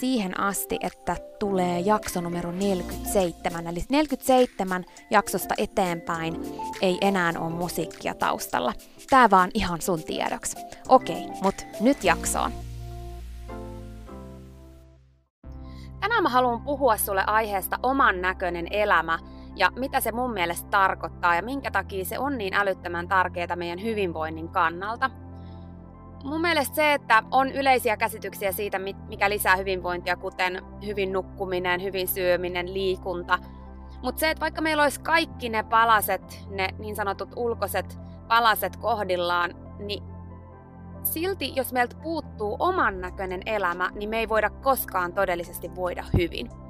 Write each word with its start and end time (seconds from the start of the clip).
siihen 0.00 0.40
asti, 0.40 0.78
että 0.80 1.16
tulee 1.38 1.80
jakso 1.80 2.20
numero 2.20 2.52
47. 2.52 3.66
Eli 3.66 3.80
47 3.88 4.84
jaksosta 5.10 5.54
eteenpäin 5.58 6.42
ei 6.82 6.98
enää 7.00 7.32
ole 7.38 7.50
musiikkia 7.50 8.14
taustalla. 8.14 8.72
Tää 9.10 9.30
vaan 9.30 9.50
ihan 9.54 9.80
sun 9.80 10.02
tiedoksi. 10.02 10.56
Okei, 10.88 11.26
mut 11.42 11.66
nyt 11.80 12.04
jaksoon. 12.04 12.52
Tänään 16.00 16.22
mä 16.22 16.28
haluan 16.28 16.62
puhua 16.62 16.96
sulle 16.96 17.24
aiheesta 17.26 17.78
oman 17.82 18.20
näköinen 18.20 18.66
elämä 18.70 19.18
ja 19.56 19.70
mitä 19.70 20.00
se 20.00 20.12
mun 20.12 20.32
mielestä 20.32 20.68
tarkoittaa 20.70 21.34
ja 21.36 21.42
minkä 21.42 21.70
takia 21.70 22.04
se 22.04 22.18
on 22.18 22.38
niin 22.38 22.54
älyttömän 22.54 23.08
tärkeää 23.08 23.56
meidän 23.56 23.82
hyvinvoinnin 23.82 24.48
kannalta– 24.48 25.10
mun 26.24 26.40
mielestä 26.40 26.74
se, 26.74 26.94
että 26.94 27.22
on 27.30 27.52
yleisiä 27.52 27.96
käsityksiä 27.96 28.52
siitä, 28.52 28.78
mikä 29.08 29.30
lisää 29.30 29.56
hyvinvointia, 29.56 30.16
kuten 30.16 30.62
hyvin 30.86 31.12
nukkuminen, 31.12 31.82
hyvin 31.82 32.08
syöminen, 32.08 32.74
liikunta. 32.74 33.38
Mutta 34.02 34.20
se, 34.20 34.30
että 34.30 34.40
vaikka 34.40 34.60
meillä 34.60 34.82
olisi 34.82 35.00
kaikki 35.00 35.48
ne 35.48 35.62
palaset, 35.62 36.46
ne 36.50 36.68
niin 36.78 36.96
sanotut 36.96 37.28
ulkoiset 37.36 37.98
palaset 38.28 38.76
kohdillaan, 38.76 39.54
niin 39.78 40.02
silti 41.02 41.52
jos 41.56 41.72
meiltä 41.72 41.96
puuttuu 42.02 42.56
oman 42.58 43.00
näköinen 43.00 43.42
elämä, 43.46 43.90
niin 43.94 44.10
me 44.10 44.18
ei 44.18 44.28
voida 44.28 44.50
koskaan 44.50 45.12
todellisesti 45.12 45.74
voida 45.74 46.04
hyvin. 46.18 46.63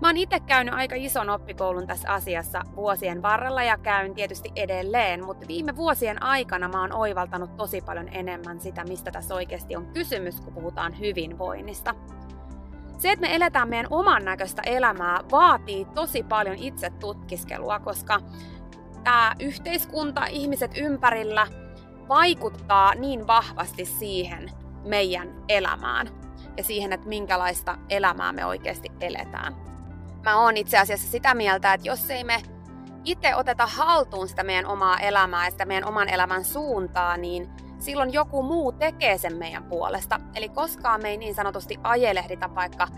Mä 0.00 0.08
oon 0.08 0.16
itse 0.16 0.40
käynyt 0.40 0.74
aika 0.74 0.94
ison 0.98 1.30
oppikoulun 1.30 1.86
tässä 1.86 2.12
asiassa 2.12 2.62
vuosien 2.76 3.22
varrella 3.22 3.62
ja 3.62 3.78
käyn 3.78 4.14
tietysti 4.14 4.52
edelleen, 4.56 5.24
mutta 5.24 5.48
viime 5.48 5.76
vuosien 5.76 6.22
aikana 6.22 6.68
mä 6.68 6.80
oon 6.80 6.92
oivaltanut 6.92 7.56
tosi 7.56 7.80
paljon 7.80 8.08
enemmän 8.08 8.60
sitä, 8.60 8.84
mistä 8.84 9.10
tässä 9.10 9.34
oikeasti 9.34 9.76
on 9.76 9.86
kysymys, 9.86 10.40
kun 10.40 10.52
puhutaan 10.52 10.98
hyvinvoinnista. 11.00 11.94
Se, 12.98 13.12
että 13.12 13.26
me 13.26 13.34
eletään 13.34 13.68
meidän 13.68 13.86
oman 13.90 14.24
näköistä 14.24 14.62
elämää, 14.66 15.20
vaatii 15.30 15.84
tosi 15.84 16.22
paljon 16.22 16.56
itse 16.58 16.90
tutkiskelua, 16.90 17.78
koska 17.78 18.20
tämä 19.04 19.34
yhteiskunta, 19.40 20.26
ihmiset 20.26 20.70
ympärillä 20.76 21.46
vaikuttaa 22.08 22.94
niin 22.94 23.26
vahvasti 23.26 23.84
siihen 23.84 24.50
meidän 24.84 25.34
elämään 25.48 26.08
ja 26.56 26.64
siihen, 26.64 26.92
että 26.92 27.08
minkälaista 27.08 27.78
elämää 27.88 28.32
me 28.32 28.44
oikeasti 28.44 28.88
eletään 29.00 29.75
mä 30.26 30.40
oon 30.40 30.56
itse 30.56 30.78
asiassa 30.78 31.10
sitä 31.10 31.34
mieltä, 31.34 31.72
että 31.74 31.88
jos 31.88 32.10
ei 32.10 32.24
me 32.24 32.42
itse 33.04 33.34
oteta 33.34 33.66
haltuun 33.66 34.28
sitä 34.28 34.42
meidän 34.42 34.66
omaa 34.66 34.98
elämää 34.98 35.44
ja 35.44 35.50
sitä 35.50 35.64
meidän 35.64 35.88
oman 35.88 36.08
elämän 36.08 36.44
suuntaa, 36.44 37.16
niin 37.16 37.48
silloin 37.78 38.12
joku 38.12 38.42
muu 38.42 38.72
tekee 38.72 39.18
sen 39.18 39.36
meidän 39.36 39.64
puolesta. 39.64 40.20
Eli 40.34 40.48
koskaan 40.48 41.02
me 41.02 41.08
ei 41.08 41.16
niin 41.16 41.34
sanotusti 41.34 41.78
ajelehdita 41.82 42.54
vaikka 42.54 42.88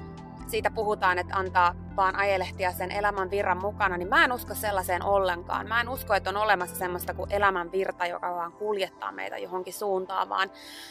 siitä 0.49 0.71
puhutaan, 0.71 1.19
että 1.19 1.37
antaa 1.37 1.75
vaan 1.97 2.17
ajelehtia 2.17 2.73
sen 2.73 2.91
elämän 2.91 3.31
virran 3.31 3.61
mukana, 3.61 3.97
niin 3.97 4.09
mä 4.09 4.25
en 4.25 4.33
usko 4.33 4.55
sellaiseen 4.55 5.05
ollenkaan. 5.05 5.69
Mä 5.69 5.81
en 5.81 5.89
usko, 5.89 6.15
että 6.15 6.31
on 6.31 6.37
olemassa 6.37 6.77
semmoista 6.77 7.15
kuin 7.15 7.33
elämän 7.33 7.73
virta, 7.73 8.06
joka 8.06 8.35
vaan 8.35 8.53
kuljettaa 8.53 9.12
meitä 9.12 9.39
johonkin 9.39 9.75
suuntaan, 9.75 10.29
vaan 10.29 10.50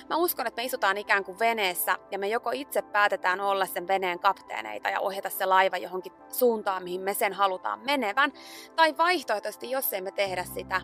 mä 0.10 0.16
uskon, 0.16 0.48
että 0.48 0.62
me 0.62 0.66
istutaan 0.66 0.98
ikään 0.98 1.24
kuin 1.24 1.40
veneessä 1.40 1.98
ja 2.12 2.20
me 2.20 2.28
joko 2.28 2.52
itse 2.54 2.82
päätetään 2.82 3.40
olla 3.40 3.66
sen 3.66 3.88
veneen 3.88 4.20
kapteeneita 4.20 4.90
ja 4.90 5.00
ohjata 5.00 5.30
se 5.30 5.46
laiva 5.46 5.78
johonkin 5.78 6.14
suuntaan, 6.30 6.84
mihin 6.84 7.02
me 7.02 7.14
sen 7.14 7.34
halutaan 7.34 7.80
menevän, 7.86 8.32
tai 8.76 8.98
vaihtoehtoisesti, 8.98 9.72
jos 9.72 9.94
ei 9.94 10.02
me 10.02 10.12
tehdä 10.12 10.44
sitä, 10.44 10.82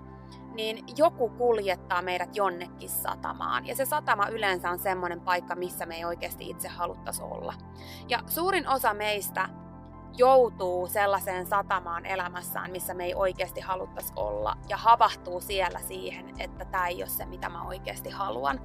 niin 0.54 0.86
joku 0.98 1.30
kuljettaa 1.30 2.02
meidät 2.02 2.36
jonnekin 2.36 2.90
satamaan. 2.90 3.68
Ja 3.68 3.76
se 3.76 3.86
satama 3.86 4.28
yleensä 4.28 4.70
on 4.70 4.80
semmoinen 4.80 5.22
paikka, 5.22 5.56
missä 5.56 5.86
me 5.86 5.96
ei 5.96 6.06
oikeasti 6.06 6.50
itse 6.50 6.68
haluttaisi 6.68 7.24
olla. 7.24 7.54
Ja 8.10 8.20
suurin 8.28 8.68
osa 8.68 8.94
meistä 8.94 9.50
joutuu 10.18 10.88
sellaiseen 10.88 11.46
satamaan 11.46 12.06
elämässään, 12.06 12.72
missä 12.72 12.94
me 12.94 13.06
ei 13.06 13.16
oikeasti 13.16 13.62
haluttaisi 13.62 14.14
olla, 14.16 14.58
ja 14.70 14.78
havahtuu 14.78 15.42
siellä 15.42 15.80
siihen, 15.80 16.34
että 16.40 16.66
tämä 16.66 16.88
ei 16.88 17.04
ole 17.04 17.10
se, 17.10 17.26
mitä 17.26 17.50
mä 17.50 17.64
oikeasti 17.64 18.10
haluan. 18.10 18.62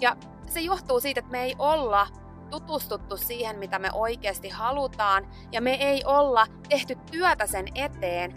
Ja 0.00 0.16
se 0.46 0.60
johtuu 0.60 1.00
siitä, 1.00 1.20
että 1.20 1.32
me 1.32 1.42
ei 1.42 1.56
olla 1.58 2.06
tutustuttu 2.50 3.16
siihen, 3.16 3.58
mitä 3.58 3.78
me 3.78 3.90
oikeasti 3.92 4.48
halutaan, 4.48 5.26
ja 5.52 5.60
me 5.60 5.74
ei 5.74 6.04
olla 6.04 6.46
tehty 6.68 6.94
työtä 7.10 7.46
sen 7.46 7.66
eteen, 7.74 8.34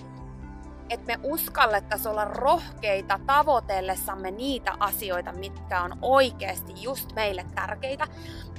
että 0.92 1.06
me 1.08 1.20
uskallettaisiin 1.24 2.12
olla 2.12 2.26
rohkeita 2.26 3.20
tavoitellessamme 3.26 4.32
niitä 4.32 4.74
asioita, 4.80 5.32
mitkä 5.32 5.82
on 5.82 5.98
oikeasti 6.02 6.74
just 6.76 7.16
meille 7.16 7.46
tärkeitä. 7.56 8.08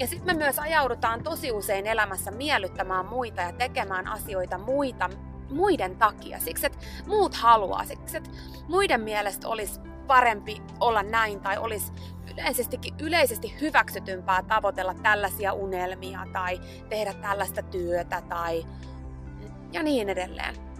Ja 0.00 0.06
sitten 0.06 0.36
me 0.36 0.44
myös 0.44 0.58
ajaudutaan 0.58 1.22
tosi 1.22 1.52
usein 1.52 1.86
elämässä 1.86 2.30
miellyttämään 2.30 3.06
muita 3.06 3.42
ja 3.42 3.52
tekemään 3.52 4.06
asioita 4.06 4.58
muita, 4.58 5.10
muiden 5.50 5.96
takia. 5.96 6.40
Siksi, 6.40 6.66
että 6.66 6.78
muut 7.06 7.34
haluaa, 7.34 7.84
siksi, 7.84 8.16
että 8.16 8.30
muiden 8.68 9.00
mielestä 9.00 9.48
olisi 9.48 9.80
parempi 10.06 10.62
olla 10.80 11.02
näin 11.02 11.40
tai 11.40 11.58
olisi 11.58 11.92
yleisestikin 12.32 12.94
yleisesti 13.00 13.60
hyväksytympää 13.60 14.42
tavoitella 14.42 14.94
tällaisia 14.94 15.52
unelmia 15.52 16.26
tai 16.32 16.60
tehdä 16.88 17.12
tällaista 17.12 17.62
työtä 17.62 18.22
tai 18.28 18.66
ja 19.72 19.82
niin 19.82 20.08
edelleen. 20.08 20.71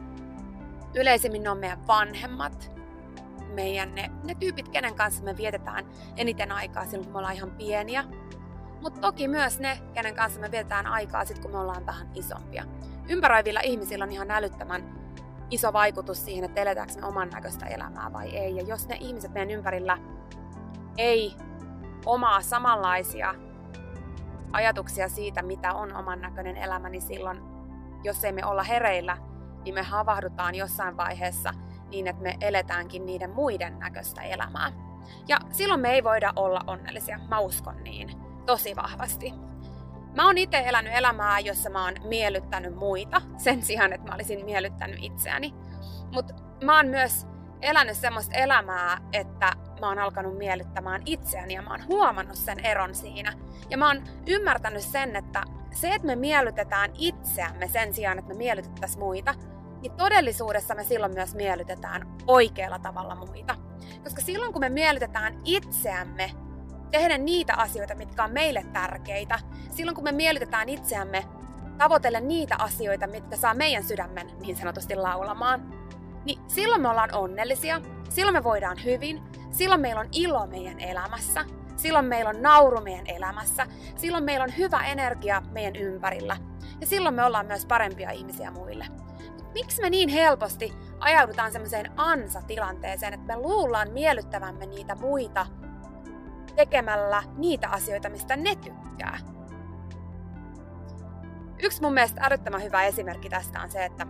Yleisimmin 0.95 1.43
ne 1.43 1.51
on 1.51 1.59
meidän 1.59 1.87
vanhemmat, 1.87 2.73
meidän 3.55 3.95
ne, 3.95 4.11
ne 4.25 4.35
tyypit, 4.35 4.69
kenen 4.69 4.95
kanssa 4.95 5.25
me 5.25 5.37
vietetään 5.37 5.87
eniten 6.17 6.53
aikaa 6.53 6.85
silloin, 6.85 7.05
kun 7.05 7.13
me 7.13 7.19
ollaan 7.19 7.35
ihan 7.35 7.51
pieniä. 7.51 8.05
Mutta 8.81 9.01
toki 9.01 9.29
myös 9.29 9.61
ne, 9.61 9.79
kenen 9.95 10.15
kanssa 10.15 10.41
me 10.41 10.51
vietetään 10.51 10.87
aikaa 10.87 11.25
sitten, 11.25 11.43
kun 11.43 11.51
me 11.51 11.59
ollaan 11.59 11.87
vähän 11.87 12.11
isompia. 12.15 12.65
Ympäröivillä 13.09 13.61
ihmisillä 13.61 14.05
on 14.05 14.13
ihan 14.13 14.31
älyttömän 14.31 15.03
iso 15.51 15.73
vaikutus 15.73 16.25
siihen, 16.25 16.45
että 16.45 16.61
eletäänkö 16.61 16.95
me 17.01 17.07
oman 17.07 17.31
näköistä 17.31 17.67
elämää 17.67 18.13
vai 18.13 18.37
ei. 18.37 18.57
Ja 18.57 18.63
jos 18.63 18.89
ne 18.89 18.97
ihmiset 19.01 19.33
meidän 19.33 19.51
ympärillä 19.51 19.99
ei 20.97 21.37
omaa 22.07 22.41
samanlaisia 22.41 23.35
ajatuksia 24.53 25.09
siitä, 25.09 25.43
mitä 25.43 25.75
on 25.75 25.97
oman 25.97 26.21
näköinen 26.21 26.57
elämä, 26.57 26.89
niin 26.89 27.03
silloin, 27.03 27.41
jos 28.05 28.25
ei 28.25 28.33
me 28.33 28.45
olla 28.45 28.63
hereillä, 28.63 29.17
niin 29.65 29.75
me 29.75 29.83
havahdutaan 29.83 30.55
jossain 30.55 30.97
vaiheessa 30.97 31.55
niin, 31.91 32.09
että 32.09 32.23
me 32.23 32.37
eletäänkin 32.41 33.07
niiden 33.07 33.31
muiden 33.31 33.79
näköistä 33.79 34.23
elämää. 34.23 34.73
Ja 35.29 35.39
silloin 35.51 35.81
me 35.81 35.93
ei 35.93 36.05
voida 36.05 36.33
olla 36.37 36.61
onnellisia. 36.67 37.21
Mä 37.29 37.39
uskon 37.39 37.85
niin 37.85 38.11
tosi 38.47 38.77
vahvasti. 38.77 39.35
Mä 40.15 40.27
oon 40.27 40.39
itse 40.39 40.63
elänyt 40.67 40.93
elämää, 40.95 41.39
jossa 41.39 41.71
mä 41.71 41.85
oon 41.85 41.95
miellyttänyt 42.05 42.77
muita 42.77 43.23
sen 43.37 43.63
sijaan, 43.63 43.93
että 43.93 44.09
mä 44.09 44.15
olisin 44.15 44.45
miellyttänyt 44.45 44.99
itseäni. 45.03 45.55
Mutta 46.13 46.35
mä 46.65 46.77
oon 46.77 46.87
myös 46.87 47.27
elänyt 47.61 47.97
semmoista 47.97 48.35
elämää, 48.35 48.99
että 49.13 49.53
mä 49.81 49.89
oon 49.89 49.99
alkanut 49.99 50.39
miellyttämään 50.39 51.03
itseäni 51.07 51.55
ja 51.55 51.63
mä 51.63 51.71
oon 51.71 51.87
huomannut 51.89 52.37
sen 52.37 52.67
eron 52.67 52.95
siinä. 52.95 53.33
Ja 53.71 53.79
mä 53.79 53.87
oon 53.87 54.03
ymmärtänyt 54.27 54.83
sen, 54.83 55.17
että 55.17 55.43
se, 55.71 55.95
että 55.95 56.07
me 56.07 56.17
miellytetään 56.17 56.91
itseämme 56.99 57.69
sen 57.69 57.95
sijaan, 57.95 58.19
että 58.19 58.33
me 58.33 58.39
miellytettäisiin 58.39 59.01
muita, 59.01 59.35
niin 59.83 59.93
todellisuudessa 59.93 60.75
me 60.75 60.85
silloin 60.85 61.15
myös 61.15 61.35
miellytetään 61.35 62.03
oikealla 62.27 62.79
tavalla 62.79 63.15
muita. 63.15 63.57
Koska 64.05 64.21
silloin 64.23 64.53
kun 64.53 64.61
me 64.61 64.69
miellytetään 64.69 65.41
itseämme, 65.45 66.31
tehdä 66.91 67.19
niitä 67.19 67.55
asioita, 67.55 67.95
mitkä 67.95 68.25
on 68.25 68.33
meille 68.33 68.67
tärkeitä, 68.73 69.39
silloin 69.71 69.95
kun 69.95 70.05
me 70.05 70.13
miellytetään 70.13 70.69
itseämme, 70.69 71.25
tavoitella 71.79 72.21
niitä 72.21 72.57
asioita, 72.59 73.07
mitkä 73.07 73.37
saa 73.37 73.55
meidän 73.55 73.85
sydämen 73.85 74.31
niin 74.41 74.57
sanotusti 74.57 74.95
laulamaan, 74.95 75.75
niin 76.25 76.39
silloin 76.49 76.81
me 76.83 76.89
ollaan 76.89 77.15
onnellisia, 77.15 77.81
silloin 78.09 78.37
me 78.37 78.45
voidaan 78.45 78.85
hyvin, 78.85 79.23
silloin 79.51 79.81
meillä 79.81 80.01
on 80.01 80.09
ilo 80.13 80.47
meidän 80.47 80.81
elämässä, 80.81 81.45
silloin 81.77 82.05
meillä 82.05 82.31
on 82.31 82.43
nauru 82.43 82.81
meidän 82.81 83.07
elämässä, 83.07 83.67
silloin 83.97 84.25
meillä 84.25 84.45
on 84.45 84.57
hyvä 84.59 84.87
energia 84.87 85.43
meidän 85.53 85.77
ympärillä 85.77 86.37
ja 86.81 86.87
silloin 86.87 87.15
me 87.15 87.25
ollaan 87.25 87.47
myös 87.47 87.67
parempia 87.67 88.11
ihmisiä 88.11 88.51
muille. 88.51 89.02
Miksi 89.53 89.83
me 89.83 89.91
niin 89.91 90.09
helposti 90.09 90.73
ajaudutaan 90.99 91.53
semmoiseen 91.53 91.93
ansa-tilanteeseen, 91.97 93.15
että 93.15 93.27
me 93.27 93.37
luullaan 93.37 93.91
miellyttävämme 93.91 94.67
niitä 94.67 94.95
muita 94.95 95.47
tekemällä 96.57 97.23
niitä 97.37 97.69
asioita, 97.69 98.09
mistä 98.09 98.37
ne 98.37 98.57
tykkää? 98.57 99.19
Yksi 101.63 101.83
mun 101.83 101.95
mielestä 101.95 102.21
älyttömän 102.25 102.63
hyvä 102.63 102.85
esimerkki 102.85 103.29
tästä 103.29 103.61
on 103.61 103.71
se, 103.71 103.85
että 103.85 104.07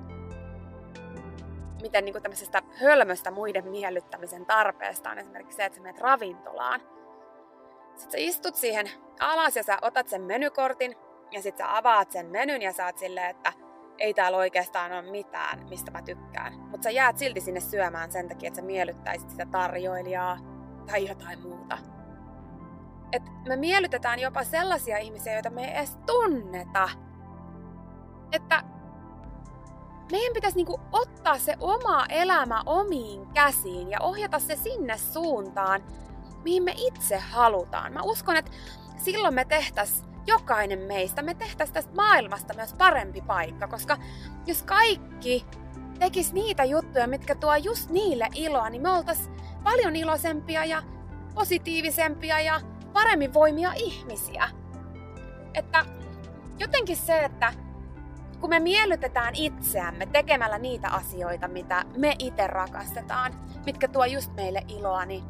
miten 1.82 2.04
niin 2.04 2.22
tämmöisestä 2.22 2.62
hölmöstä 2.80 3.30
muiden 3.30 3.68
miellyttämisen 3.68 4.46
tarpeesta 4.46 5.10
on 5.10 5.18
esimerkiksi 5.18 5.56
se, 5.56 5.64
että 5.64 5.76
sä 5.76 5.82
menet 5.82 6.00
ravintolaan. 6.00 6.80
Sitten 7.96 8.10
sä 8.10 8.18
istut 8.18 8.54
siihen 8.54 8.90
alas 9.20 9.56
ja 9.56 9.62
sä 9.62 9.78
otat 9.82 10.08
sen 10.08 10.22
menykortin 10.22 10.96
ja 11.30 11.42
sitten 11.42 11.66
sä 11.66 11.76
avaat 11.76 12.10
sen 12.10 12.26
menyn 12.26 12.62
ja 12.62 12.72
saat 12.72 12.98
silleen, 12.98 13.30
että 13.30 13.52
ei 13.98 14.14
täällä 14.14 14.38
oikeastaan 14.38 14.92
ole 14.92 15.10
mitään, 15.10 15.66
mistä 15.68 15.90
mä 15.90 16.02
tykkään. 16.02 16.52
Mutta 16.52 16.82
sä 16.82 16.90
jäät 16.90 17.18
silti 17.18 17.40
sinne 17.40 17.60
syömään 17.60 18.12
sen 18.12 18.28
takia, 18.28 18.46
että 18.46 18.60
sä 18.60 18.66
miellyttäisit 18.66 19.30
sitä 19.30 19.46
tarjoilijaa 19.46 20.38
tai 20.86 21.08
jotain 21.08 21.42
muuta. 21.42 21.78
Et 23.12 23.22
me 23.48 23.56
miellytetään 23.56 24.18
jopa 24.18 24.44
sellaisia 24.44 24.98
ihmisiä, 24.98 25.32
joita 25.32 25.50
me 25.50 25.64
ei 25.64 25.76
edes 25.76 25.98
tunneta. 26.06 26.88
Että 28.32 28.62
meidän 30.10 30.32
pitäisi 30.34 30.56
niinku 30.56 30.80
ottaa 30.92 31.38
se 31.38 31.56
oma 31.60 32.06
elämä 32.08 32.62
omiin 32.66 33.26
käsiin 33.26 33.90
ja 33.90 33.98
ohjata 34.00 34.38
se 34.38 34.56
sinne 34.56 34.98
suuntaan, 34.98 35.82
mihin 36.44 36.62
me 36.62 36.74
itse 36.76 37.18
halutaan. 37.18 37.92
Mä 37.92 38.00
uskon, 38.02 38.36
että 38.36 38.50
silloin 38.96 39.34
me 39.34 39.44
tehtäis 39.44 40.04
jokainen 40.26 40.78
meistä, 40.78 41.22
me 41.22 41.34
tehtäis 41.34 41.72
tästä 41.72 41.94
maailmasta 41.96 42.54
myös 42.54 42.74
parempi 42.74 43.20
paikka, 43.20 43.68
koska 43.68 43.96
jos 44.46 44.62
kaikki 44.62 45.46
tekis 45.98 46.32
niitä 46.32 46.64
juttuja, 46.64 47.06
mitkä 47.06 47.34
tuo 47.34 47.56
just 47.56 47.90
niille 47.90 48.28
iloa, 48.34 48.70
niin 48.70 48.82
me 48.82 48.90
oltais 48.90 49.30
paljon 49.62 49.96
iloisempia 49.96 50.64
ja 50.64 50.82
positiivisempia 51.34 52.40
ja 52.40 52.60
paremmin 52.92 53.34
voimia 53.34 53.72
ihmisiä. 53.76 54.48
Että 55.54 55.84
jotenkin 56.58 56.96
se, 56.96 57.18
että 57.18 57.52
kun 58.40 58.50
me 58.50 58.60
miellytetään 58.60 59.34
itseämme 59.34 60.06
tekemällä 60.06 60.58
niitä 60.58 60.88
asioita, 60.88 61.48
mitä 61.48 61.84
me 61.96 62.16
itse 62.18 62.46
rakastetaan, 62.46 63.32
mitkä 63.66 63.88
tuo 63.88 64.04
just 64.04 64.34
meille 64.34 64.62
iloa, 64.68 65.04
niin 65.04 65.24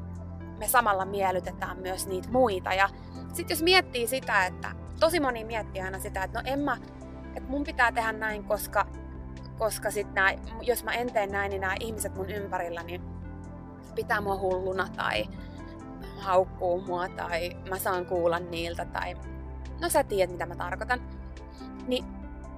me 0.59 0.69
samalla 0.69 1.05
miellytetään 1.05 1.79
myös 1.79 2.06
niitä 2.06 2.29
muita. 2.29 2.75
Ja 2.75 2.88
sitten 3.33 3.55
jos 3.55 3.62
miettii 3.62 4.06
sitä, 4.06 4.47
että 4.47 4.81
tosi 5.02 5.20
moni 5.20 5.44
miettii 5.44 5.82
aina 5.82 5.99
sitä, 5.99 6.25
että 6.25 6.38
no 6.38 6.50
en 6.52 6.58
mä, 6.58 6.76
että 7.37 7.49
mun 7.49 7.64
pitää 7.64 7.92
tehdä 7.92 8.12
näin, 8.12 8.44
koska, 8.44 8.87
koska 9.59 9.90
sit 9.90 10.14
nää, 10.14 10.35
jos 10.61 10.85
mä 10.85 10.92
en 10.92 11.12
tee 11.12 11.26
näin, 11.26 11.50
niin 11.50 11.61
nämä 11.61 11.75
ihmiset 11.80 12.14
mun 12.14 12.30
ympärillä, 12.30 12.82
niin 12.82 13.02
pitää 13.94 14.21
mua 14.21 14.38
hulluna 14.38 14.88
tai 14.97 15.25
haukkuu 16.18 16.80
mua 16.80 17.09
tai 17.09 17.50
mä 17.71 17.78
saan 17.78 18.06
kuulla 18.06 18.38
niiltä 18.38 18.85
tai 18.85 19.14
no 19.80 19.88
sä 19.88 20.04
tiedät 20.04 20.32
mitä 20.32 20.47
mä 20.47 20.56
tarkoitan. 20.56 21.00
Niin 21.87 22.04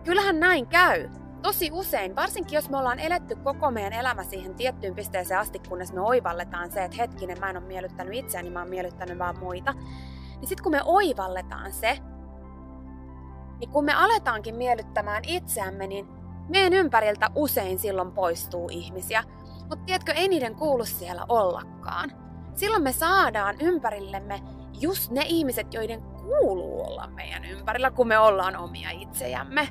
kyllähän 0.04 0.40
näin 0.40 0.66
käy. 0.66 1.08
Tosi 1.42 1.70
usein, 1.72 2.16
varsinkin 2.16 2.56
jos 2.56 2.70
me 2.70 2.76
ollaan 2.76 3.00
eletty 3.00 3.34
koko 3.34 3.70
meidän 3.70 3.92
elämä 3.92 4.24
siihen 4.24 4.54
tiettyyn 4.54 4.94
pisteeseen 4.94 5.40
asti, 5.40 5.58
kunnes 5.68 5.92
me 5.92 6.00
oivalletaan 6.00 6.72
se, 6.72 6.84
että 6.84 6.96
hetkinen, 6.96 7.40
mä 7.40 7.50
en 7.50 7.56
ole 7.56 7.66
miellyttänyt 7.66 8.14
itseäni, 8.14 8.50
mä 8.50 8.58
oon 8.58 8.68
miellyttänyt 8.68 9.18
vaan 9.18 9.38
muita. 9.38 9.72
Niin 10.40 10.48
sitten 10.48 10.62
kun 10.62 10.72
me 10.72 10.80
oivalletaan 10.84 11.72
se, 11.72 11.98
niin 13.64 13.72
kun 13.72 13.84
me 13.84 13.92
aletaankin 13.92 14.54
miellyttämään 14.54 15.22
itseämme, 15.26 15.86
niin 15.86 16.08
meidän 16.48 16.72
ympäriltä 16.72 17.30
usein 17.34 17.78
silloin 17.78 18.12
poistuu 18.12 18.68
ihmisiä. 18.70 19.24
Mutta 19.60 19.84
tiedätkö, 19.86 20.12
ei 20.12 20.28
niiden 20.28 20.54
kuulu 20.54 20.84
siellä 20.84 21.26
ollakaan. 21.28 22.12
Silloin 22.54 22.82
me 22.82 22.92
saadaan 22.92 23.56
ympärillemme 23.60 24.42
just 24.80 25.10
ne 25.10 25.22
ihmiset, 25.26 25.74
joiden 25.74 26.02
kuuluu 26.02 26.82
olla 26.86 27.06
meidän 27.06 27.44
ympärillä, 27.44 27.90
kun 27.90 28.08
me 28.08 28.18
ollaan 28.18 28.56
omia 28.56 28.90
itsejämme. 28.90 29.68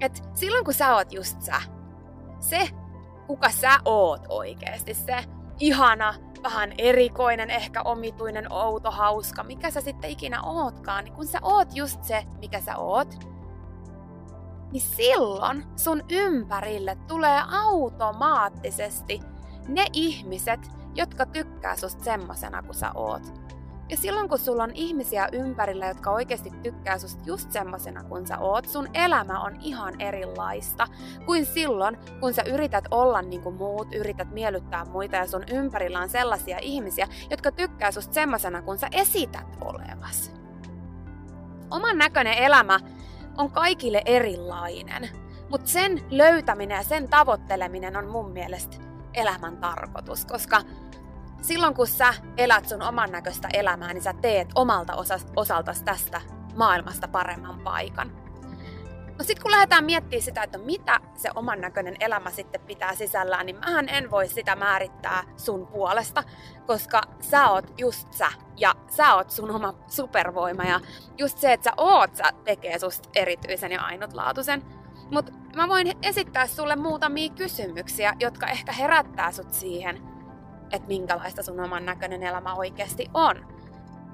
Et 0.00 0.22
silloin 0.34 0.64
kun 0.64 0.74
sä 0.74 0.94
oot 0.94 1.12
just 1.12 1.40
sä, 1.42 1.60
se 2.40 2.68
kuka 3.26 3.50
sä 3.50 3.70
oot 3.84 4.26
oikeesti, 4.28 4.94
se 4.94 5.24
ihana, 5.60 6.14
vähän 6.42 6.72
erikoinen, 6.78 7.50
ehkä 7.50 7.82
omituinen, 7.82 8.52
outo, 8.52 8.90
hauska, 8.90 9.42
mikä 9.42 9.70
sä 9.70 9.80
sitten 9.80 10.10
ikinä 10.10 10.42
ootkaan, 10.42 11.04
niin 11.04 11.14
kun 11.14 11.26
sä 11.26 11.38
oot 11.42 11.76
just 11.76 12.04
se, 12.04 12.24
mikä 12.40 12.60
sä 12.60 12.76
oot, 12.76 13.14
niin 14.72 14.82
silloin 14.82 15.64
sun 15.76 16.02
ympärille 16.10 16.96
tulee 17.08 17.42
automaattisesti 17.52 19.20
ne 19.68 19.86
ihmiset, 19.92 20.60
jotka 20.94 21.26
tykkää 21.26 21.76
susta 21.76 22.04
semmosena 22.04 22.62
kuin 22.62 22.74
sä 22.74 22.92
oot. 22.94 23.51
Ja 23.88 23.96
silloin 23.96 24.28
kun 24.28 24.38
sulla 24.38 24.62
on 24.62 24.70
ihmisiä 24.74 25.28
ympärillä, 25.32 25.86
jotka 25.86 26.10
oikeasti 26.10 26.50
tykkää 26.62 26.98
susta 26.98 27.22
just 27.26 27.52
semmosena 27.52 28.04
kuin 28.04 28.26
sä 28.26 28.38
oot, 28.38 28.68
sun 28.68 28.88
elämä 28.94 29.40
on 29.40 29.56
ihan 29.60 30.00
erilaista 30.00 30.86
kuin 31.26 31.46
silloin, 31.46 31.98
kun 32.20 32.34
sä 32.34 32.42
yrität 32.42 32.84
olla 32.90 33.22
niin 33.22 33.42
kuin 33.42 33.54
muut, 33.54 33.94
yrität 33.94 34.30
miellyttää 34.30 34.84
muita 34.84 35.16
ja 35.16 35.26
sun 35.26 35.44
ympärillä 35.52 36.00
on 36.00 36.08
sellaisia 36.08 36.58
ihmisiä, 36.62 37.08
jotka 37.30 37.52
tykkää 37.52 37.90
susta 37.90 38.14
semmosena 38.14 38.62
kuin 38.62 38.78
sä 38.78 38.88
esität 38.92 39.56
olevas. 39.60 40.32
Oman 41.70 41.98
näköinen 41.98 42.38
elämä 42.38 42.80
on 43.36 43.50
kaikille 43.50 44.02
erilainen, 44.04 45.08
mutta 45.50 45.70
sen 45.70 46.00
löytäminen 46.10 46.76
ja 46.76 46.82
sen 46.82 47.08
tavoitteleminen 47.08 47.96
on 47.96 48.06
mun 48.06 48.32
mielestä 48.32 48.76
elämän 49.14 49.56
tarkoitus, 49.56 50.26
koska 50.26 50.62
silloin 51.42 51.74
kun 51.74 51.86
sä 51.86 52.14
elät 52.36 52.68
sun 52.68 52.82
oman 52.82 53.12
näköistä 53.12 53.48
elämää, 53.52 53.92
niin 53.92 54.02
sä 54.02 54.14
teet 54.20 54.48
omalta 54.54 54.92
osaltasi 55.36 55.84
tästä 55.84 56.20
maailmasta 56.56 57.08
paremman 57.08 57.60
paikan. 57.60 58.22
No 59.18 59.24
sitten 59.24 59.42
kun 59.42 59.50
lähdetään 59.50 59.84
miettimään 59.84 60.22
sitä, 60.22 60.42
että 60.42 60.58
mitä 60.58 61.00
se 61.14 61.30
oman 61.34 61.60
näköinen 61.60 61.96
elämä 62.00 62.30
sitten 62.30 62.60
pitää 62.60 62.94
sisällään, 62.94 63.46
niin 63.46 63.56
mähän 63.56 63.88
en 63.88 64.10
voi 64.10 64.28
sitä 64.28 64.56
määrittää 64.56 65.24
sun 65.36 65.66
puolesta, 65.66 66.24
koska 66.66 67.00
sä 67.20 67.48
oot 67.48 67.80
just 67.80 68.12
sä 68.12 68.28
ja 68.56 68.74
sä 68.90 69.14
oot 69.14 69.30
sun 69.30 69.50
oma 69.50 69.74
supervoima 69.86 70.64
ja 70.64 70.80
just 71.18 71.38
se, 71.38 71.52
että 71.52 71.64
sä 71.64 71.72
oot, 71.76 72.16
sä 72.16 72.24
tekee 72.44 72.78
susta 72.78 73.08
erityisen 73.14 73.72
ja 73.72 73.82
ainutlaatuisen. 73.82 74.62
Mutta 75.10 75.32
mä 75.56 75.68
voin 75.68 75.92
esittää 76.02 76.46
sulle 76.46 76.76
muutamia 76.76 77.32
kysymyksiä, 77.36 78.14
jotka 78.20 78.46
ehkä 78.46 78.72
herättää 78.72 79.32
sut 79.32 79.52
siihen, 79.52 80.11
että 80.72 80.88
minkälaista 80.88 81.42
sun 81.42 81.60
oman 81.60 81.86
näköinen 81.86 82.22
elämä 82.22 82.54
oikeasti 82.54 83.10
on. 83.14 83.46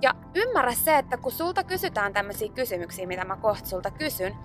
Ja 0.02 0.14
ymmärrä 0.34 0.72
se, 0.72 0.98
että 0.98 1.16
kun 1.16 1.32
sulta 1.32 1.64
kysytään 1.64 2.12
tämmöisiä 2.12 2.48
kysymyksiä, 2.48 3.06
mitä 3.06 3.24
mä 3.24 3.36
kohta 3.36 3.68
sulta 3.68 3.90
kysyn, 3.90 4.36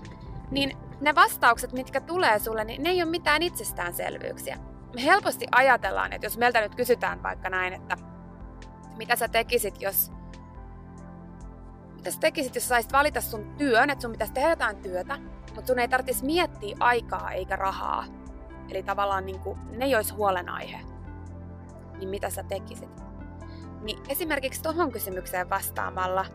niin 0.52 0.78
ne 1.02 1.16
vastaukset, 1.16 1.74
mitkä 1.74 2.02
tulee 2.02 2.40
sulle, 2.40 2.64
niin 2.64 2.84
ne 2.84 2.90
ei 2.90 3.04
ole 3.04 3.12
mitään 3.12 3.42
itsestäänselvyyksiä. 3.42 4.58
Me 4.96 5.04
helposti 5.04 5.48
ajatellaan, 5.52 6.14
että 6.14 6.26
jos 6.26 6.38
meiltä 6.38 6.62
nyt 6.62 6.76
kysytään 6.76 7.24
vaikka 7.24 7.50
näin, 7.50 7.74
että 7.74 7.98
mitä 8.98 9.16
sä 9.16 9.28
tekisit, 9.28 9.82
jos 9.82 10.12
mitä 11.96 12.12
sä 12.12 12.20
tekisit, 12.20 12.56
jos 12.56 12.68
saisit 12.68 12.94
valita 12.94 13.22
sun 13.22 13.56
työn, 13.58 13.90
että 13.90 14.02
sun 14.02 14.12
pitäisi 14.12 14.34
tehdä 14.34 14.50
jotain 14.50 14.78
työtä, 14.78 15.18
mutta 15.56 15.68
sun 15.68 15.80
ei 15.80 15.88
tarvitsisi 15.88 16.26
miettiä 16.26 16.78
aikaa 16.80 17.32
eikä 17.32 17.56
rahaa. 17.56 18.06
Eli 18.70 18.84
tavallaan 18.84 19.26
niin 19.26 19.40
kuin, 19.40 19.60
ne 19.72 19.86
ei 19.86 19.96
olisi 19.96 20.14
huolenaihe. 20.14 20.93
Niin 22.04 22.10
mitä 22.10 22.30
sä 22.30 22.44
tekisit? 22.44 23.04
Niin 23.82 24.00
esimerkiksi 24.10 24.62
tuohon 24.62 24.92
kysymykseen 24.92 25.50
vastaamalla 25.50 26.26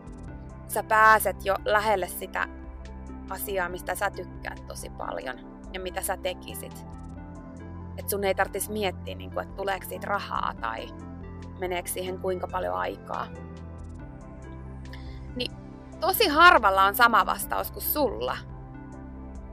sä 0.67 0.83
pääset 0.83 1.45
jo 1.45 1.55
lähelle 1.65 2.07
sitä 2.07 2.47
asiaa, 3.29 3.69
mistä 3.69 3.95
sä 3.95 4.09
tykkäät 4.09 4.67
tosi 4.67 4.89
paljon 4.89 5.39
ja 5.73 5.79
mitä 5.79 6.01
sä 6.01 6.17
tekisit. 6.17 6.85
Että 7.97 8.09
sun 8.09 8.23
ei 8.23 8.35
tarvitsisi 8.35 8.71
miettiä, 8.71 9.15
niin 9.15 9.31
kuin, 9.31 9.43
että 9.43 9.55
tuleeko 9.55 9.85
siitä 9.89 10.07
rahaa 10.07 10.53
tai 10.61 10.87
meneekö 11.59 11.89
siihen 11.89 12.19
kuinka 12.19 12.47
paljon 12.47 12.75
aikaa. 12.75 13.27
Niin 15.35 15.51
tosi 15.99 16.27
harvalla 16.27 16.83
on 16.83 16.95
sama 16.95 17.25
vastaus 17.25 17.71
kuin 17.71 17.83
sulla. 17.83 18.37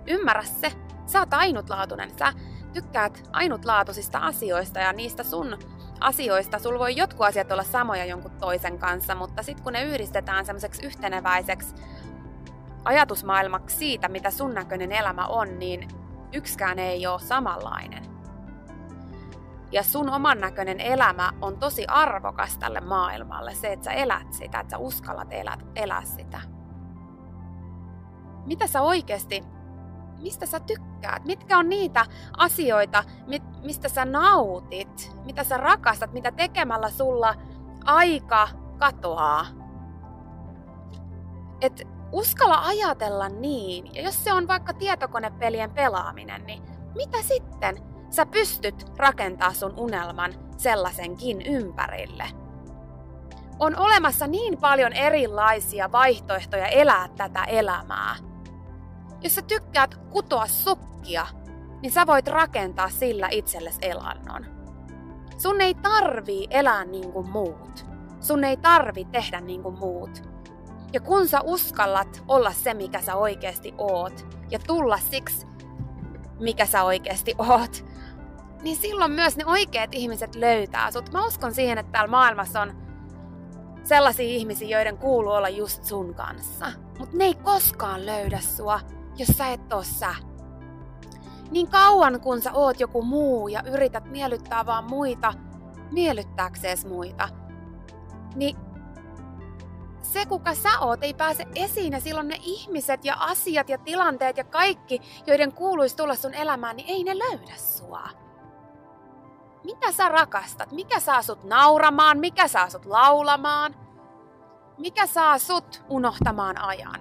Ymmärrä 0.06 0.42
se, 0.42 0.72
sä 1.06 1.20
oot 1.20 1.34
ainutlaatuinen, 1.34 2.18
sä 2.18 2.32
tykkäät 2.72 3.28
ainutlaatuisista 3.32 4.18
asioista 4.18 4.80
ja 4.80 4.92
niistä 4.92 5.22
sun 5.22 5.58
asioista. 6.00 6.58
Sulla 6.58 6.78
voi 6.78 6.96
jotkut 6.96 7.26
asiat 7.26 7.52
olla 7.52 7.62
samoja 7.62 8.04
jonkun 8.04 8.30
toisen 8.30 8.78
kanssa, 8.78 9.14
mutta 9.14 9.42
sitten 9.42 9.64
kun 9.64 9.72
ne 9.72 9.82
yhdistetään 9.82 10.46
semmoiseksi 10.46 10.86
yhteneväiseksi 10.86 11.74
ajatusmaailmaksi 12.84 13.76
siitä, 13.76 14.08
mitä 14.08 14.30
sun 14.30 14.54
näköinen 14.54 14.92
elämä 14.92 15.26
on, 15.26 15.58
niin 15.58 15.88
yksikään 16.32 16.78
ei 16.78 17.06
ole 17.06 17.20
samanlainen. 17.20 18.02
Ja 19.72 19.82
sun 19.82 20.10
oman 20.10 20.40
näköinen 20.40 20.80
elämä 20.80 21.32
on 21.40 21.58
tosi 21.58 21.84
arvokas 21.88 22.58
tälle 22.58 22.80
maailmalle, 22.80 23.54
se, 23.54 23.72
että 23.72 23.84
sä 23.84 23.92
elät 23.92 24.32
sitä, 24.32 24.60
että 24.60 24.70
sä 24.70 24.78
uskallat 24.78 25.28
elää, 25.30 25.58
elää 25.76 26.04
sitä. 26.04 26.40
Mitä 28.46 28.66
sä 28.66 28.82
oikeasti, 28.82 29.44
mistä 30.26 30.46
sä 30.46 30.60
tykkäät? 30.60 31.24
Mitkä 31.24 31.58
on 31.58 31.68
niitä 31.68 32.06
asioita, 32.36 33.04
mistä 33.62 33.88
sä 33.88 34.04
nautit, 34.04 35.16
mitä 35.24 35.44
sä 35.44 35.56
rakastat, 35.56 36.12
mitä 36.12 36.32
tekemällä 36.32 36.90
sulla 36.90 37.34
aika 37.84 38.48
katoaa? 38.78 39.46
Et 41.60 41.88
Uskalla 42.12 42.66
ajatella 42.66 43.28
niin, 43.28 43.94
ja 43.94 44.02
jos 44.02 44.24
se 44.24 44.32
on 44.32 44.48
vaikka 44.48 44.74
tietokonepelien 44.74 45.70
pelaaminen, 45.70 46.46
niin 46.46 46.62
mitä 46.94 47.22
sitten? 47.22 47.76
Sä 48.10 48.26
pystyt 48.26 48.92
rakentaa 48.96 49.52
sun 49.52 49.74
unelman 49.76 50.34
sellaisenkin 50.56 51.42
ympärille. 51.42 52.24
On 53.58 53.78
olemassa 53.78 54.26
niin 54.26 54.58
paljon 54.58 54.92
erilaisia 54.92 55.92
vaihtoehtoja 55.92 56.66
elää 56.66 57.08
tätä 57.16 57.44
elämää. 57.44 58.16
Jos 59.22 59.34
sä 59.34 59.42
tykkäät 59.42 59.94
kutoa 59.94 60.46
sukkia, 60.46 61.26
niin 61.82 61.92
sä 61.92 62.06
voit 62.06 62.28
rakentaa 62.28 62.88
sillä 62.88 63.28
itsellesi 63.30 63.78
elannon. 63.82 64.46
Sun 65.38 65.60
ei 65.60 65.74
tarvii 65.74 66.46
elää 66.50 66.84
niin 66.84 67.12
kuin 67.12 67.30
muut. 67.30 67.86
Sun 68.20 68.44
ei 68.44 68.56
tarvi 68.56 69.04
tehdä 69.04 69.40
niin 69.40 69.62
kuin 69.62 69.78
muut 69.78 70.36
ja 70.92 71.00
kun 71.00 71.28
sä 71.28 71.40
uskallat 71.44 72.22
olla 72.28 72.52
se, 72.52 72.74
mikä 72.74 73.00
sä 73.00 73.14
oikeasti 73.14 73.74
oot, 73.78 74.26
ja 74.50 74.58
tulla 74.58 74.98
siksi, 74.98 75.46
mikä 76.40 76.66
sä 76.66 76.82
oikeasti 76.82 77.34
oot, 77.38 77.84
niin 78.62 78.76
silloin 78.76 79.12
myös 79.12 79.36
ne 79.36 79.46
oikeat 79.46 79.94
ihmiset 79.94 80.34
löytää 80.34 80.90
sut. 80.90 81.12
Mä 81.12 81.26
uskon 81.26 81.54
siihen, 81.54 81.78
että 81.78 81.92
täällä 81.92 82.10
maailmassa 82.10 82.60
on 82.60 82.72
sellaisia 83.84 84.26
ihmisiä, 84.26 84.78
joiden 84.78 84.98
kuuluu 84.98 85.32
olla 85.32 85.48
just 85.48 85.84
sun 85.84 86.14
kanssa. 86.14 86.66
Mutta 86.98 87.16
ne 87.16 87.24
ei 87.24 87.34
koskaan 87.34 88.06
löydä 88.06 88.40
sua, 88.40 88.80
jos 89.18 89.28
sä 89.28 89.48
et 89.48 89.72
oo 89.72 89.82
sä. 89.82 90.14
Niin 91.50 91.70
kauan 91.70 92.20
kun 92.20 92.42
sä 92.42 92.52
oot 92.52 92.80
joku 92.80 93.02
muu 93.02 93.48
ja 93.48 93.62
yrität 93.66 94.04
miellyttää 94.04 94.66
vaan 94.66 94.84
muita, 94.84 95.34
miellyttääksees 95.90 96.86
muita, 96.86 97.28
niin 98.34 98.56
se, 100.02 100.26
kuka 100.26 100.54
sä 100.54 100.78
oot, 100.80 101.02
ei 101.02 101.14
pääse 101.14 101.46
esiin 101.54 101.92
ja 101.92 102.00
silloin 102.00 102.28
ne 102.28 102.38
ihmiset 102.42 103.04
ja 103.04 103.16
asiat 103.20 103.68
ja 103.68 103.78
tilanteet 103.78 104.36
ja 104.36 104.44
kaikki, 104.44 105.00
joiden 105.26 105.52
kuuluisi 105.52 105.96
tulla 105.96 106.14
sun 106.14 106.34
elämään, 106.34 106.76
niin 106.76 106.88
ei 106.88 107.04
ne 107.04 107.18
löydä 107.18 107.56
sua. 107.56 108.08
Mitä 109.64 109.92
sä 109.92 110.08
rakastat? 110.08 110.72
Mikä 110.72 111.00
saa 111.00 111.22
sut 111.22 111.44
nauramaan? 111.44 112.18
Mikä 112.18 112.48
saa 112.48 112.70
sut 112.70 112.86
laulamaan? 112.86 113.74
Mikä 114.78 115.06
saa 115.06 115.38
sut 115.38 115.84
unohtamaan 115.88 116.58
ajan? 116.58 117.00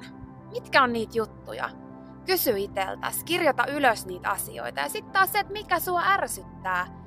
Mitkä 0.52 0.84
on 0.84 0.94
niitä 0.94 1.18
juttuja? 1.18 1.70
Kysy 2.26 2.54
iteltäs, 2.58 3.24
kirjoita 3.24 3.66
ylös 3.66 4.06
niitä 4.06 4.30
asioita 4.30 4.80
ja 4.80 4.90
sitten 4.90 5.14
taas 5.14 5.32
se, 5.32 5.40
että 5.40 5.54
mikä 5.54 5.80
sua 5.80 6.02
ärsyttää– 6.06 6.88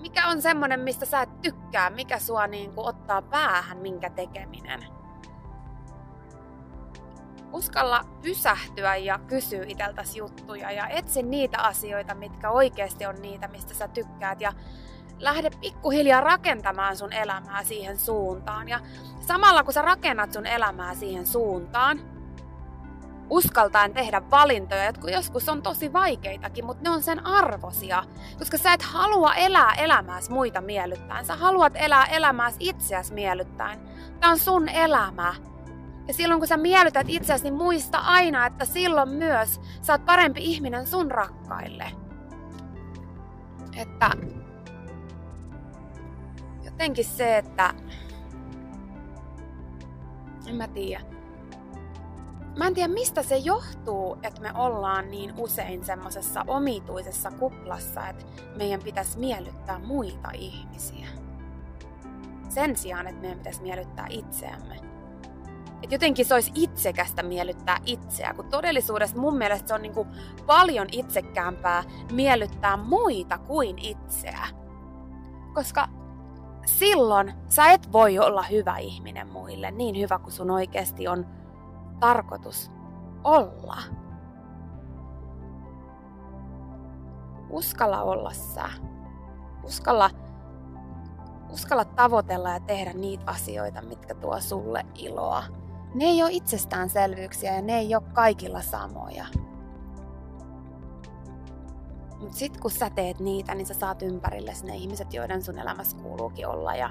mikä 0.00 0.28
on 0.28 0.42
semmonen, 0.42 0.80
mistä 0.80 1.06
sä 1.06 1.22
et 1.22 1.42
tykkää, 1.42 1.90
mikä 1.90 2.18
sua 2.18 2.46
niin 2.46 2.72
kuin 2.72 2.86
ottaa 2.86 3.22
päähän, 3.22 3.78
minkä 3.78 4.10
tekeminen. 4.10 4.80
Uskalla 7.52 8.04
pysähtyä 8.22 8.96
ja 8.96 9.18
kysyä 9.18 9.64
iteltäsi 9.66 10.18
juttuja 10.18 10.70
ja 10.70 10.88
etsi 10.88 11.22
niitä 11.22 11.60
asioita, 11.60 12.14
mitkä 12.14 12.50
oikeasti 12.50 13.06
on 13.06 13.22
niitä, 13.22 13.48
mistä 13.48 13.74
sä 13.74 13.88
tykkäät 13.88 14.40
ja 14.40 14.52
lähde 15.18 15.50
pikkuhiljaa 15.60 16.20
rakentamaan 16.20 16.96
sun 16.96 17.12
elämää 17.12 17.64
siihen 17.64 17.98
suuntaan. 17.98 18.68
Ja 18.68 18.80
samalla 19.20 19.64
kun 19.64 19.72
sä 19.72 19.82
rakennat 19.82 20.32
sun 20.32 20.46
elämää 20.46 20.94
siihen 20.94 21.26
suuntaan, 21.26 22.13
uskaltaen 23.30 23.94
tehdä 23.94 24.22
valintoja, 24.30 24.84
jotka 24.84 25.10
joskus 25.10 25.48
on 25.48 25.62
tosi 25.62 25.92
vaikeitakin, 25.92 26.64
mutta 26.64 26.82
ne 26.82 26.90
on 26.90 27.02
sen 27.02 27.26
arvosia. 27.26 28.04
Koska 28.38 28.58
sä 28.58 28.72
et 28.72 28.82
halua 28.82 29.34
elää 29.34 29.72
elämääsi 29.74 30.32
muita 30.32 30.60
miellyttäen. 30.60 31.24
Sä 31.24 31.36
haluat 31.36 31.72
elää 31.76 32.04
elämääsi 32.04 32.56
itseäsi 32.60 33.14
miellyttäen. 33.14 33.80
Tämä 34.20 34.32
on 34.32 34.38
sun 34.38 34.68
elämä. 34.68 35.34
Ja 36.08 36.14
silloin 36.14 36.40
kun 36.40 36.48
sä 36.48 36.56
miellytät 36.56 37.06
itseäsi, 37.08 37.44
niin 37.44 37.54
muista 37.54 37.98
aina, 37.98 38.46
että 38.46 38.64
silloin 38.64 39.08
myös 39.08 39.60
sä 39.82 39.92
oot 39.92 40.04
parempi 40.04 40.40
ihminen 40.44 40.86
sun 40.86 41.10
rakkaille. 41.10 41.92
Että 43.76 44.10
jotenkin 46.64 47.04
se, 47.04 47.38
että 47.38 47.74
en 50.46 50.54
mä 50.54 50.68
tiedä 50.68 51.13
Mä 52.56 52.66
en 52.66 52.74
tiedä, 52.74 52.92
mistä 52.92 53.22
se 53.22 53.36
johtuu, 53.36 54.18
että 54.22 54.40
me 54.40 54.50
ollaan 54.54 55.10
niin 55.10 55.34
usein 55.36 55.84
semmoisessa 55.84 56.44
omituisessa 56.46 57.30
kuplassa, 57.30 58.08
että 58.08 58.24
meidän 58.56 58.82
pitäisi 58.82 59.18
miellyttää 59.18 59.78
muita 59.78 60.30
ihmisiä. 60.34 61.06
Sen 62.48 62.76
sijaan, 62.76 63.06
että 63.06 63.20
meidän 63.20 63.38
pitäisi 63.38 63.62
miellyttää 63.62 64.06
itseämme. 64.10 64.80
Et 65.82 65.92
jotenkin 65.92 66.24
se 66.24 66.34
olisi 66.34 66.52
itsekästä 66.54 67.22
miellyttää 67.22 67.80
itseä, 67.86 68.34
kun 68.34 68.48
todellisuudessa 68.48 69.18
mun 69.18 69.38
mielestä 69.38 69.68
se 69.68 69.74
on 69.74 69.82
niinku 69.82 70.06
paljon 70.46 70.88
itsekkäämpää 70.92 71.84
miellyttää 72.12 72.76
muita 72.76 73.38
kuin 73.38 73.78
itseä. 73.78 74.46
Koska 75.54 75.88
silloin 76.66 77.32
sä 77.48 77.72
et 77.72 77.92
voi 77.92 78.18
olla 78.18 78.42
hyvä 78.42 78.76
ihminen 78.76 79.28
muille, 79.28 79.70
niin 79.70 80.00
hyvä 80.00 80.18
kuin 80.18 80.32
sun 80.32 80.50
oikeasti 80.50 81.08
on 81.08 81.26
tarkoitus 82.00 82.70
olla. 83.24 83.76
Uskalla 87.50 88.02
olla 88.02 88.32
sä. 88.32 88.64
Uskalla, 89.64 90.10
uskalla 91.52 91.84
tavoitella 91.84 92.50
ja 92.50 92.60
tehdä 92.60 92.92
niitä 92.92 93.24
asioita, 93.26 93.82
mitkä 93.82 94.14
tuo 94.14 94.40
sulle 94.40 94.86
iloa. 94.94 95.44
Ne 95.94 96.04
ei 96.04 96.22
ole 96.22 96.32
itsestäänselvyyksiä 96.32 97.54
ja 97.54 97.62
ne 97.62 97.78
ei 97.78 97.94
ole 97.94 98.02
kaikilla 98.12 98.62
samoja. 98.62 99.26
Mutta 102.20 102.36
sitten 102.36 102.62
kun 102.62 102.70
sä 102.70 102.90
teet 102.90 103.20
niitä, 103.20 103.54
niin 103.54 103.66
sä 103.66 103.74
saat 103.74 104.02
ympärillesi 104.02 104.66
ne 104.66 104.76
ihmiset, 104.76 105.14
joiden 105.14 105.42
sun 105.42 105.58
elämässä 105.58 105.96
kuuluukin 105.96 106.48
olla. 106.48 106.74
Ja 106.74 106.90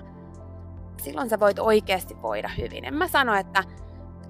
silloin 1.01 1.29
sä 1.29 1.39
voit 1.39 1.59
oikeasti 1.59 2.21
voida 2.21 2.49
hyvin. 2.57 2.85
En 2.85 2.93
mä 2.93 3.07
sano, 3.07 3.35
että 3.35 3.63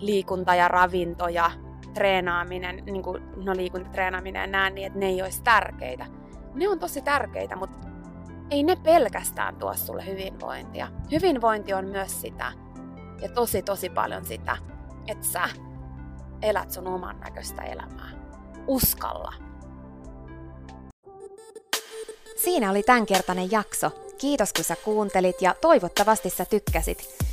liikunta 0.05 0.55
ja 0.55 0.67
ravinto 0.67 1.27
ja 1.27 1.51
treenaaminen, 1.93 2.85
niin 2.85 3.03
kuin, 3.03 3.23
no 3.35 3.55
liikuntatreenaaminen 3.55 4.41
ja 4.41 4.47
nää, 4.47 4.69
niin 4.69 4.87
että 4.87 4.99
ne 4.99 5.05
ei 5.05 5.21
olisi 5.21 5.43
tärkeitä. 5.43 6.05
Ne 6.53 6.69
on 6.69 6.79
tosi 6.79 7.01
tärkeitä, 7.01 7.55
mutta 7.55 7.87
ei 8.51 8.63
ne 8.63 8.75
pelkästään 8.75 9.55
tuo 9.55 9.73
sulle 9.73 10.05
hyvinvointia. 10.05 10.87
Hyvinvointi 11.11 11.73
on 11.73 11.85
myös 11.85 12.21
sitä, 12.21 12.51
ja 13.21 13.29
tosi 13.29 13.61
tosi 13.61 13.89
paljon 13.89 14.25
sitä, 14.25 14.57
että 15.07 15.25
sä 15.25 15.49
elät 16.41 16.71
sun 16.71 16.87
oman 16.87 17.19
näköistä 17.19 17.61
elämää. 17.61 18.09
Uskalla. 18.67 19.33
Siinä 22.35 22.71
oli 22.71 22.83
tämänkertainen 22.83 23.51
jakso. 23.51 23.91
Kiitos 24.17 24.53
kun 24.53 24.63
sä 24.63 24.75
kuuntelit 24.75 25.41
ja 25.41 25.55
toivottavasti 25.61 26.29
sä 26.29 26.45
tykkäsit. 26.45 27.32